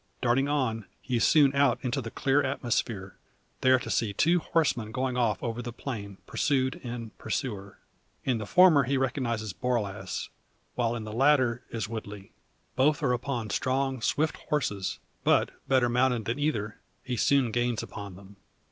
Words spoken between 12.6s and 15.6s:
Both are upon strong, swift, horses; but